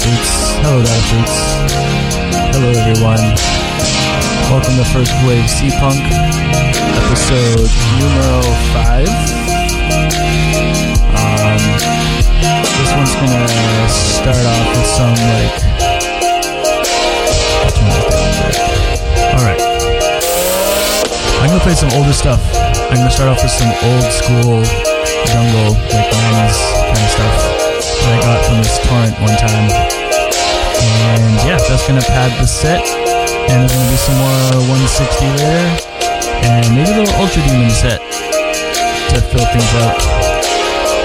[0.00, 0.16] Hello,
[0.64, 1.20] hello, data.
[2.56, 2.72] Hello.
[2.72, 3.20] Everyone.
[4.48, 6.00] Welcome to First Wave Seapunk,
[7.04, 7.68] episode
[8.00, 8.40] numero
[8.72, 9.12] five.
[11.12, 11.60] Um,
[12.80, 13.44] this one's gonna
[13.92, 15.68] start off with some like.
[19.36, 19.60] All right.
[21.44, 22.40] I'm gonna play some older stuff.
[22.88, 24.64] I'm gonna start off with some old school
[25.28, 26.56] jungle, like 90s
[26.88, 27.59] kind of stuff
[28.02, 29.68] that I got from this torrent one time.
[30.80, 32.84] And yeah, that's gonna pad the set.
[33.50, 35.66] And there's gonna be some more 160 later.
[36.42, 38.00] And maybe a little Ultrademon set
[39.12, 39.98] to fill things out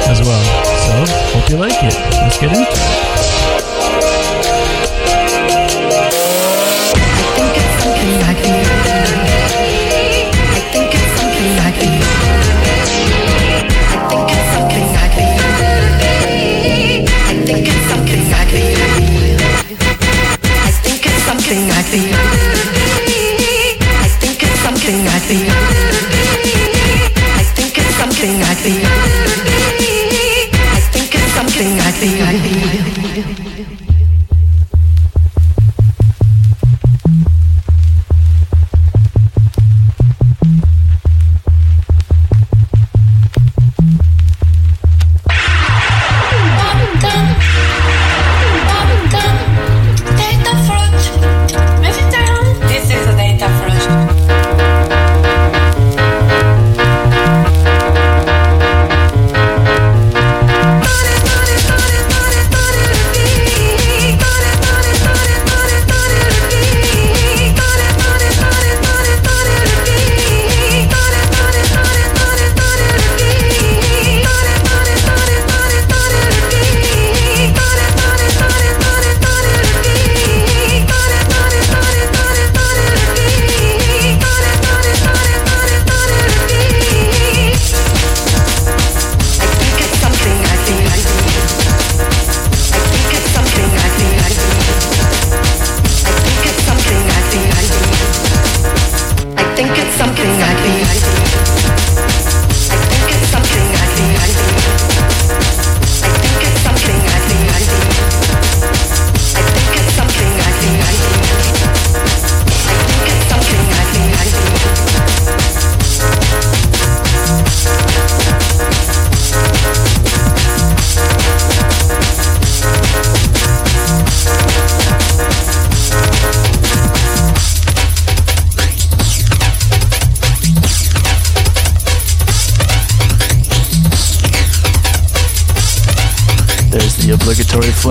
[0.08, 0.46] as well.
[0.86, 0.94] So,
[1.34, 1.96] hope you like it.
[2.22, 3.15] Let's get into it.
[21.56, 21.64] This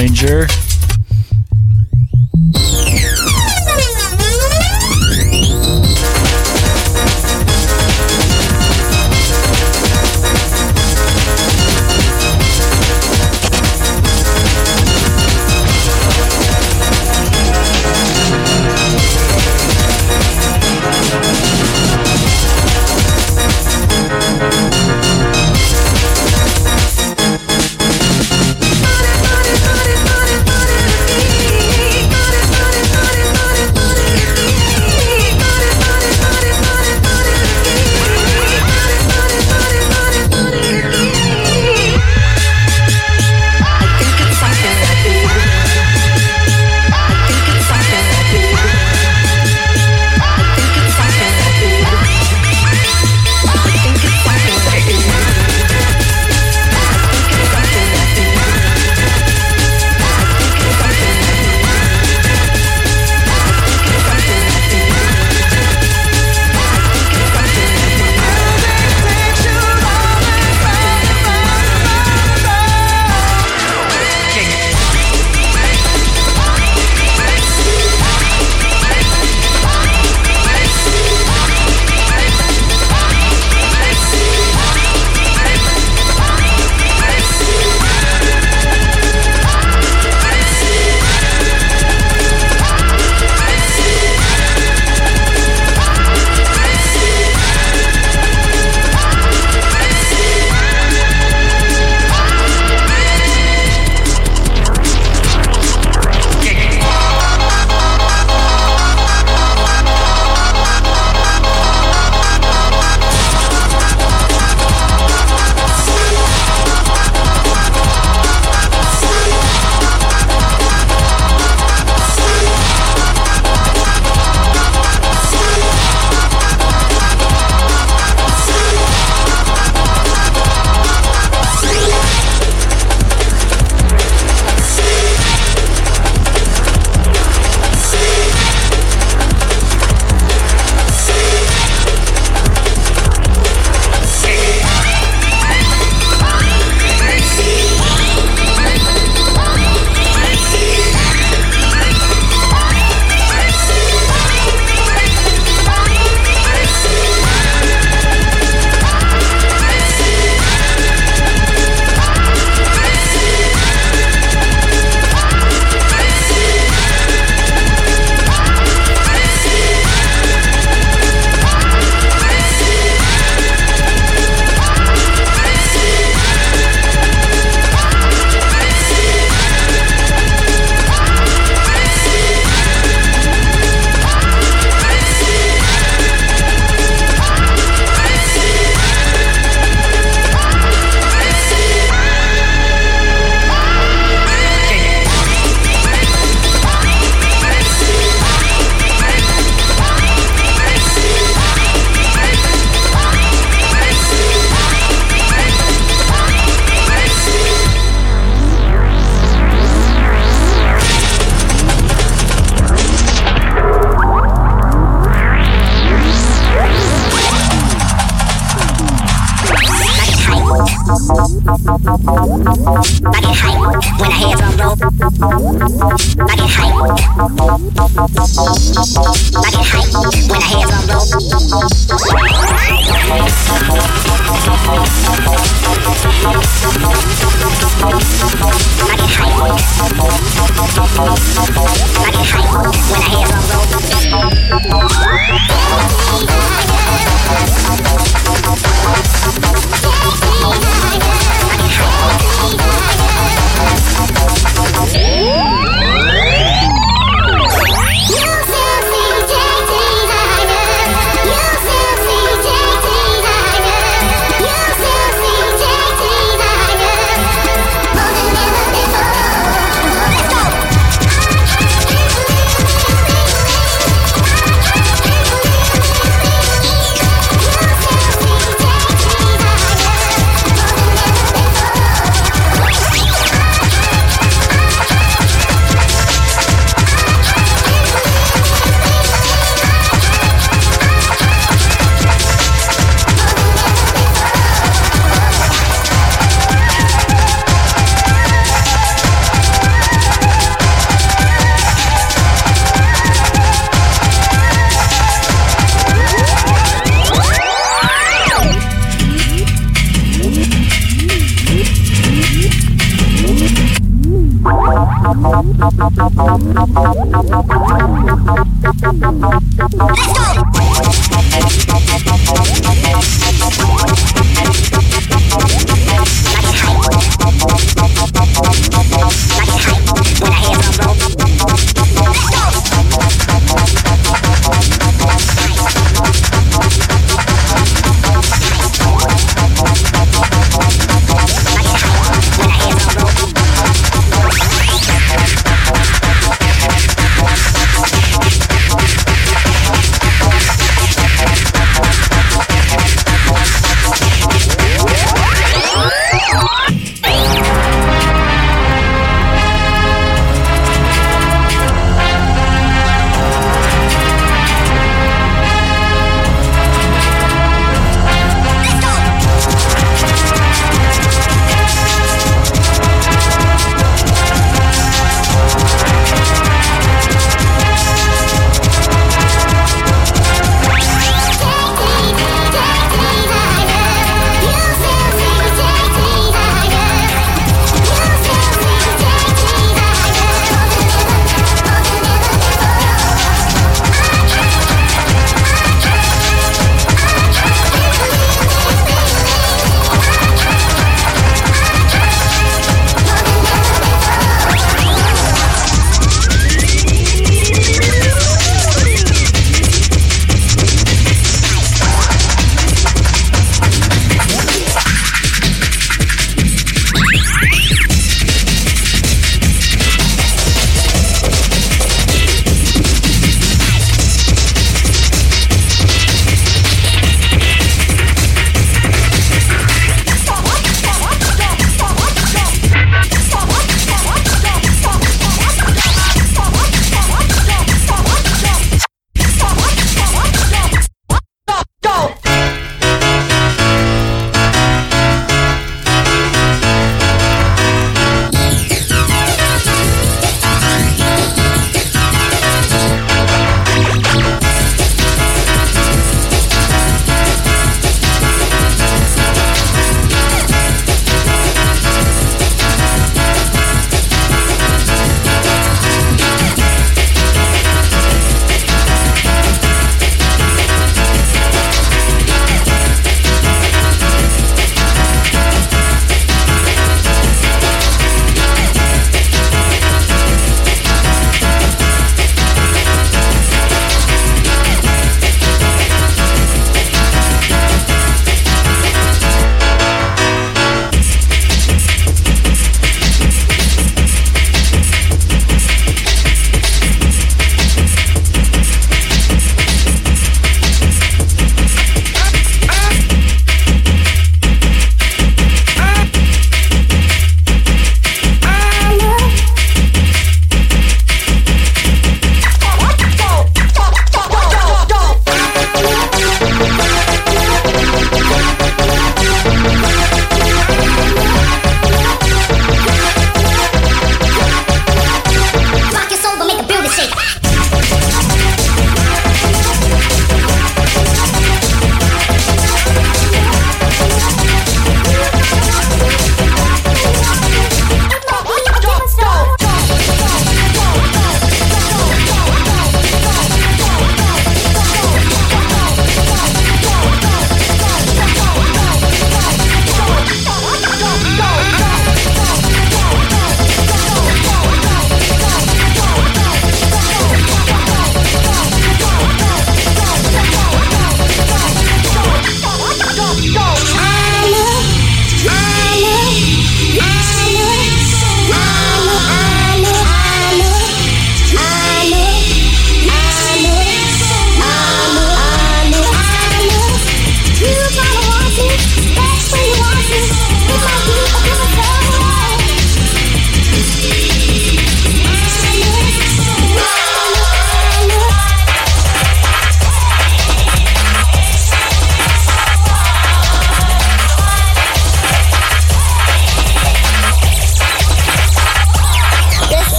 [0.00, 0.59] obligatory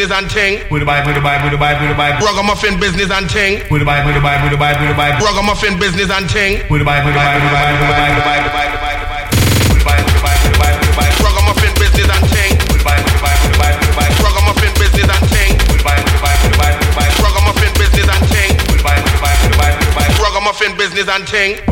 [0.00, 0.60] business and ting.
[0.68, 2.16] Put a buy, put a buy, put a buy, put a buy.
[2.24, 3.60] Ragamuffin business and ting.
[3.68, 5.12] Put a buy, put a buy, put a buy, put a buy.
[5.20, 6.64] Ragamuffin business and ting.
[6.68, 8.38] Put a buy, put a buy, put a buy, put a buy, put a buy,
[8.40, 9.10] put a buy.
[20.76, 21.69] Business and ting.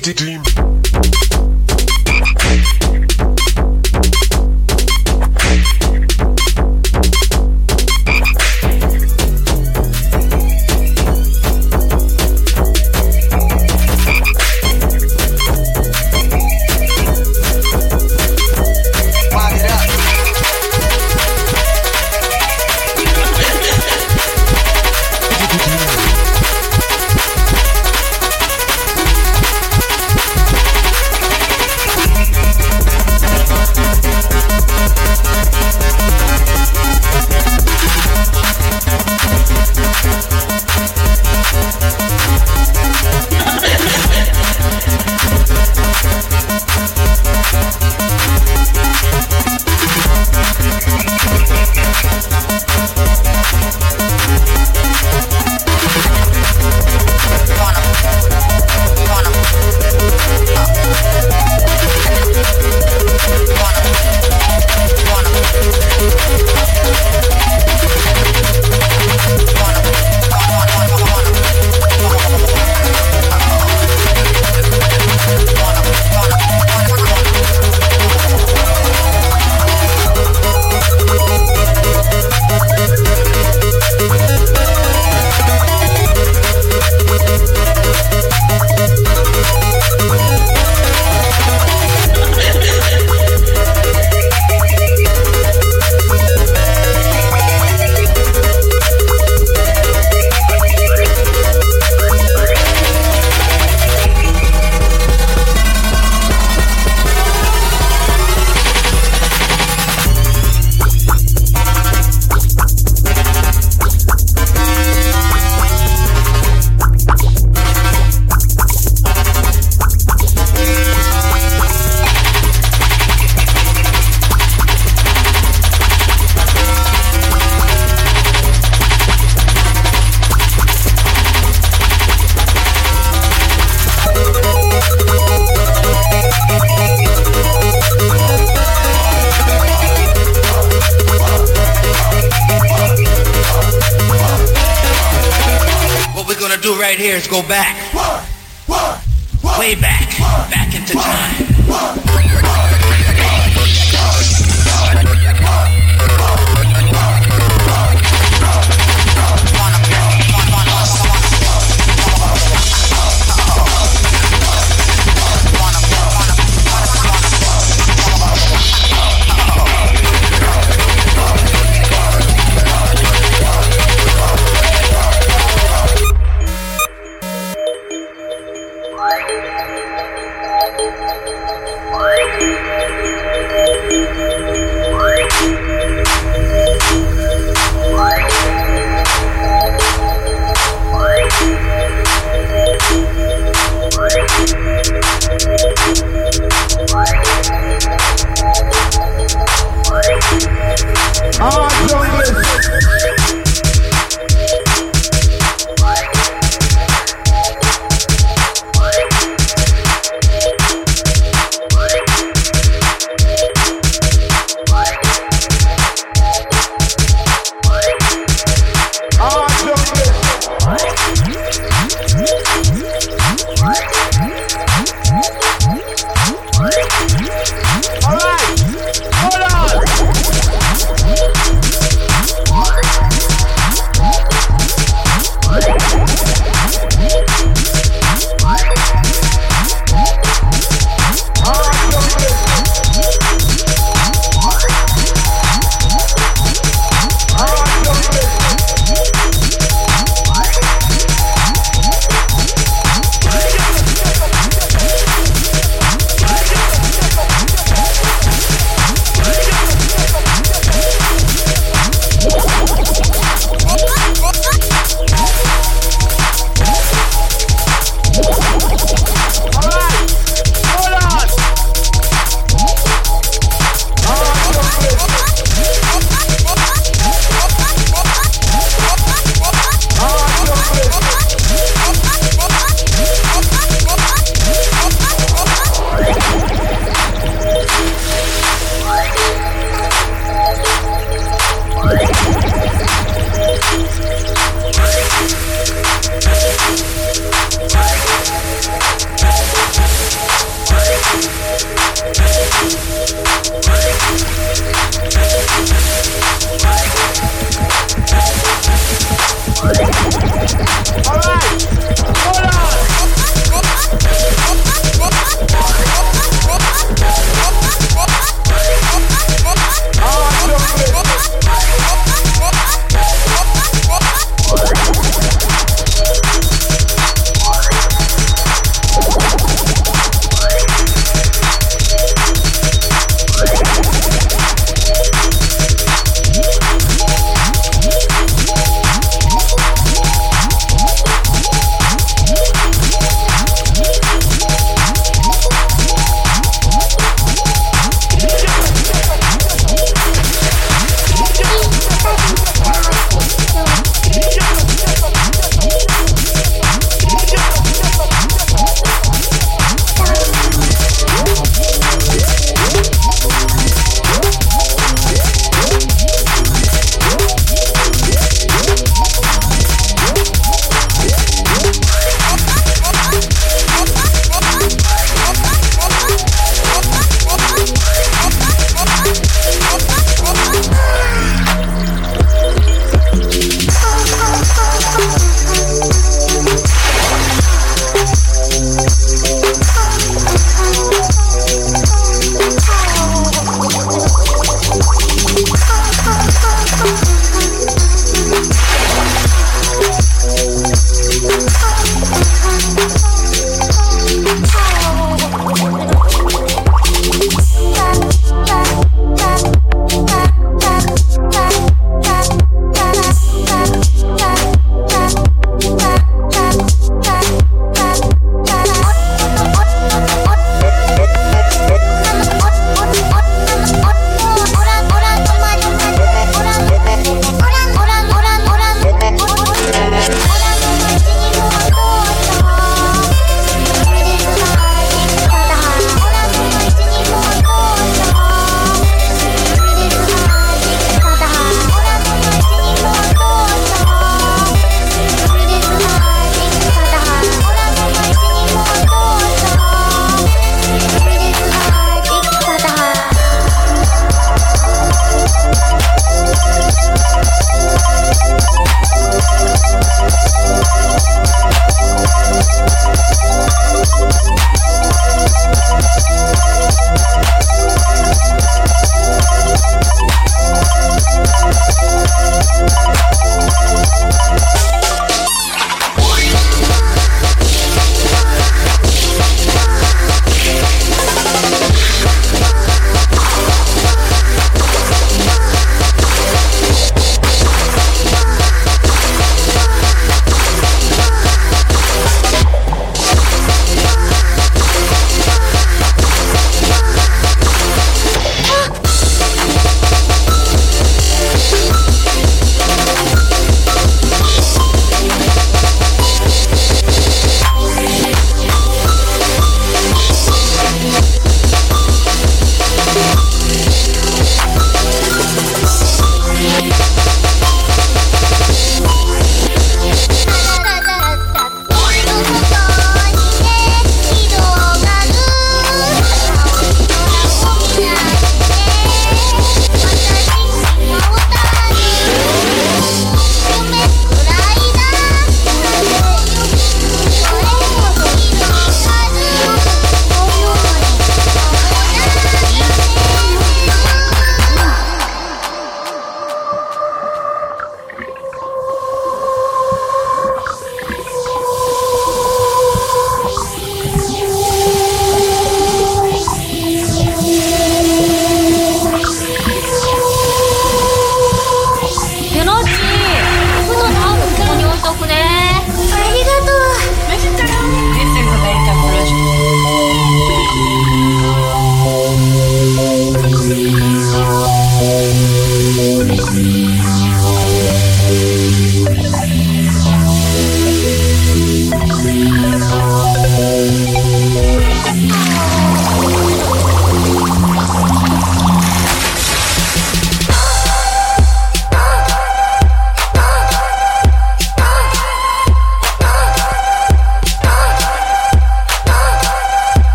[0.00, 0.24] Deep.
[0.24, 0.33] Wind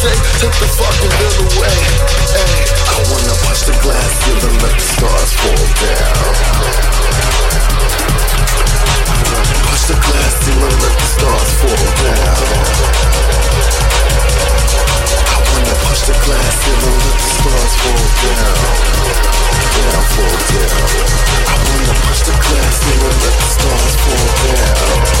[0.00, 1.76] take, take the fucking bill away.
[2.32, 6.32] Hey, I wanna punch the glass ceiling, let the stars fall down.
[9.68, 12.48] Push the glass ceiling, let the stars fall down.
[15.20, 18.56] I wanna push the glass ceiling, let the stars fall down.
[19.76, 20.88] Down, fall down.
[21.44, 25.20] I wanna push the glass ceiling, let the stars fall down.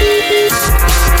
[0.01, 1.20] Peace.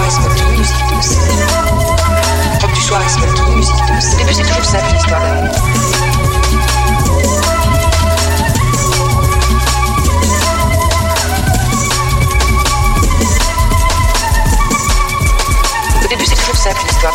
[16.08, 17.12] début, c'est toujours simple l'histoire.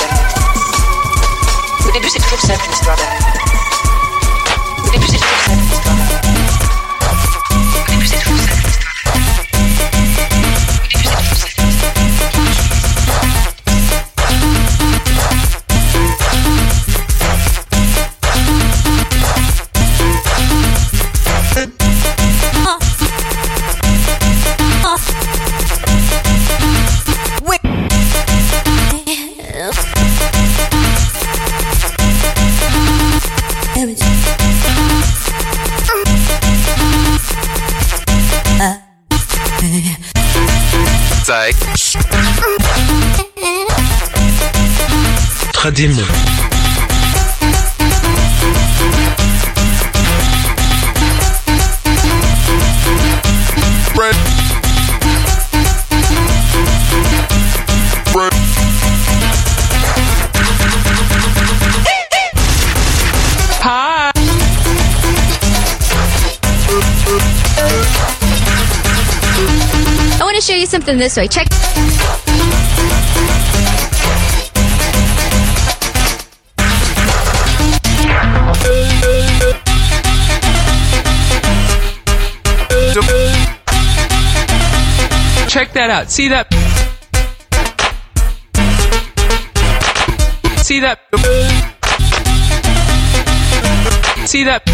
[1.88, 3.13] Au début, c'est toujours ça, l'histoire d'amour.
[70.98, 71.28] this way.
[71.28, 71.48] Check.
[85.50, 86.10] Check that out.
[86.10, 86.52] See that?
[90.64, 91.00] See that?
[94.26, 94.73] See that?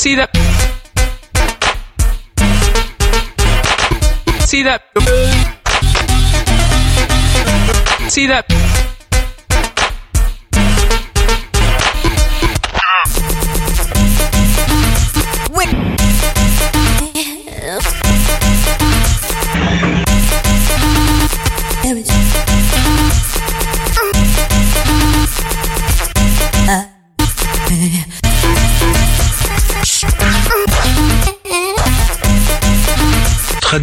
[0.00, 0.34] See that.
[4.46, 4.82] See that.
[8.08, 8.69] See that.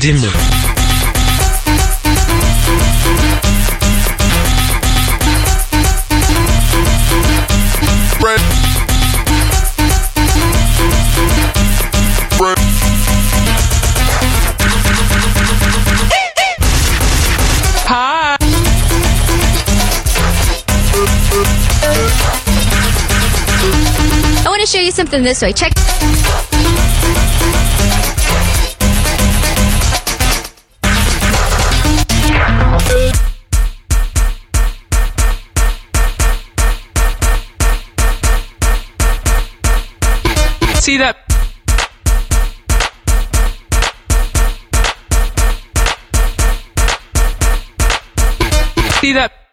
[0.08, 0.32] démon.
[24.68, 25.54] show you something this way.
[25.54, 25.72] Check.
[40.88, 41.18] See that?
[49.02, 49.47] See that?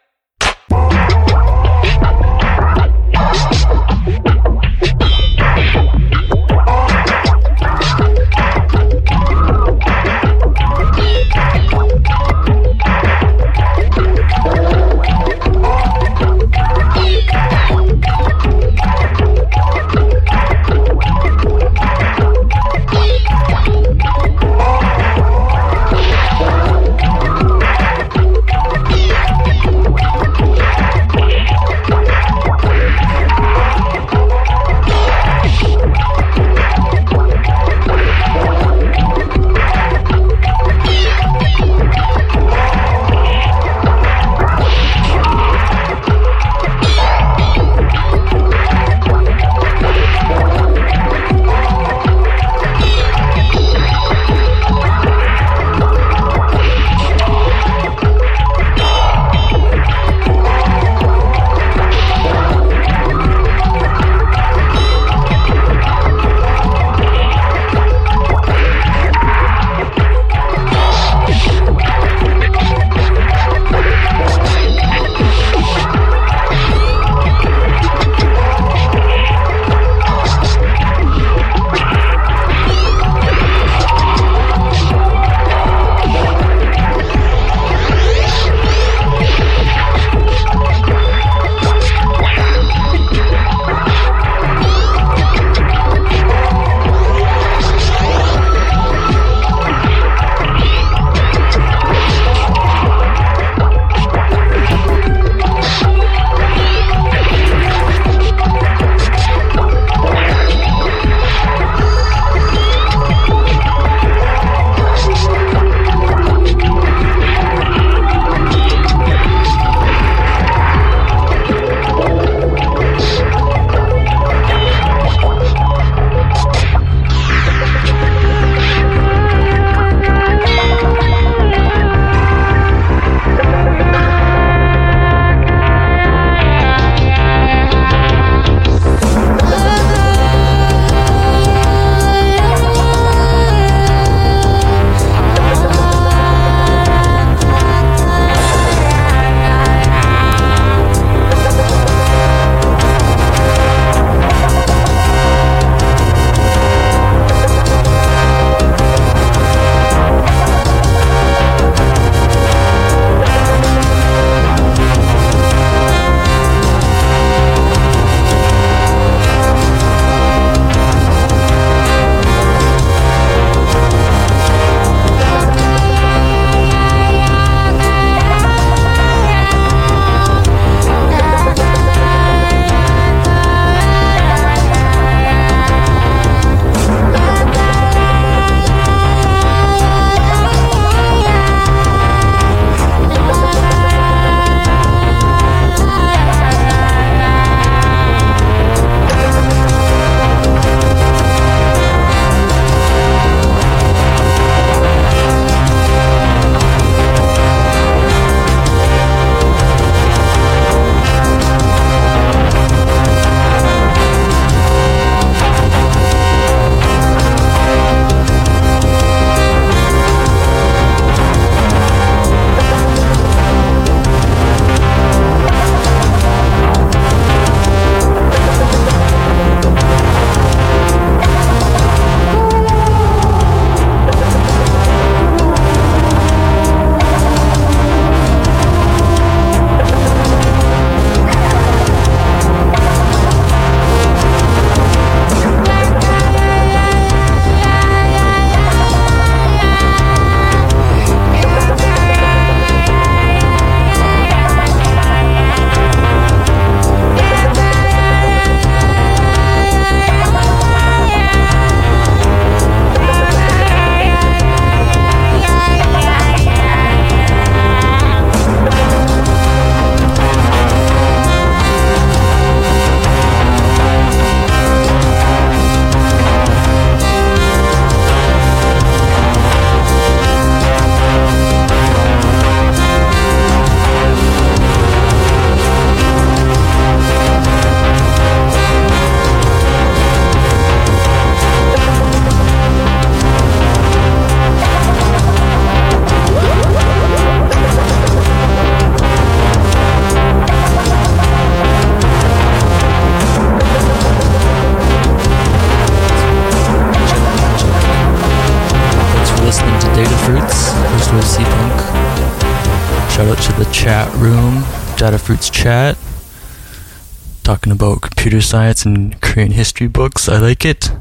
[318.55, 320.29] Science and Korean history books.
[320.29, 320.93] I like it.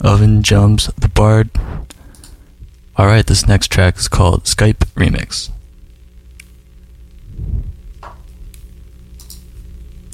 [0.00, 1.50] Oven Jumps the Bard.
[2.98, 5.50] Alright, this next track is called Skype Remix.